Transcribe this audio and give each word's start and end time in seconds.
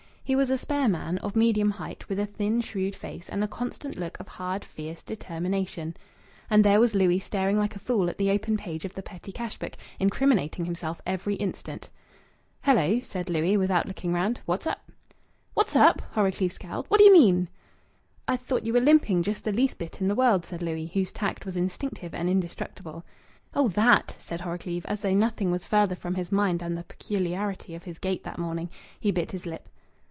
He 0.23 0.35
was 0.37 0.49
a 0.49 0.57
spare 0.57 0.87
man, 0.87 1.17
of 1.17 1.35
medium 1.35 1.71
height, 1.71 2.07
with 2.07 2.17
a 2.17 2.25
thin, 2.25 2.61
shrewd 2.61 2.95
face 2.95 3.27
and 3.27 3.43
a 3.43 3.49
constant 3.49 3.97
look 3.97 4.17
of 4.21 4.29
hard, 4.29 4.63
fierce 4.63 5.01
determination. 5.03 5.93
And 6.49 6.63
there 6.63 6.79
was 6.79 6.95
Louis 6.95 7.19
staring 7.19 7.57
like 7.57 7.75
a 7.75 7.79
fool 7.79 8.09
at 8.09 8.17
the 8.17 8.31
open 8.31 8.55
page 8.55 8.85
of 8.85 8.95
the 8.95 9.03
petty 9.03 9.33
cash 9.33 9.57
book, 9.59 9.73
incriminating 9.99 10.63
himself 10.63 11.01
every 11.05 11.35
instant. 11.35 11.89
"Hello!" 12.61 13.01
said 13.01 13.29
Louis, 13.29 13.57
without 13.57 13.87
looking 13.89 14.13
round. 14.13 14.39
"What's 14.45 14.65
up?" 14.65 14.89
"What's 15.53 15.75
up?" 15.75 16.01
Horrocleave 16.13 16.53
scowled. 16.53 16.85
"What 16.87 17.01
d'ye 17.01 17.09
mean?" 17.11 17.49
"I 18.25 18.37
thought 18.37 18.63
you 18.63 18.71
were 18.71 18.79
limping 18.79 19.23
just 19.23 19.43
the 19.43 19.51
least 19.51 19.79
bit 19.79 19.99
in 19.99 20.07
the 20.07 20.15
world," 20.15 20.45
said 20.45 20.61
Louis, 20.63 20.89
whose 20.93 21.11
tact 21.11 21.43
was 21.43 21.57
instinctive 21.57 22.13
and 22.13 22.29
indestructible. 22.29 23.03
"Oh, 23.53 23.67
that!" 23.67 24.15
said 24.17 24.39
Horrocleave, 24.39 24.85
as 24.85 25.01
though 25.01 25.13
nothing 25.13 25.51
was 25.51 25.65
farther 25.65 25.95
from 25.95 26.15
his 26.15 26.31
mind 26.31 26.59
than 26.61 26.75
the 26.75 26.85
peculiarity 26.85 27.75
of 27.75 27.83
his 27.83 27.99
gait 27.99 28.23
that 28.23 28.39
morning. 28.39 28.69
He 28.97 29.11
bit 29.11 29.33
his 29.33 29.45
lip. 29.45 29.67